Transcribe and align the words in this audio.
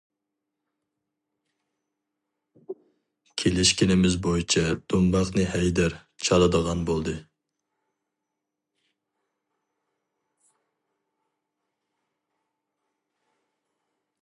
كېلىشكىنىمىز 3.41 4.15
بويىچە 4.27 4.63
دۇمباقنى 4.93 5.45
ھەيدەر 5.51 5.97
چالىدىغان 6.29 6.83
بولدى. 6.91 7.15